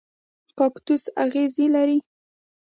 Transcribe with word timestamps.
کاکتوس 0.57 1.03
اغزي 1.23 1.65
لري 1.75 1.97